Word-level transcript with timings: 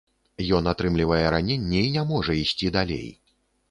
Ён 0.59 0.69
атрымлівае 0.71 1.21
раненне 1.37 1.85
і 1.91 1.95
не 2.01 2.09
можа 2.15 2.41
ісці 2.43 2.77
далей. 2.81 3.09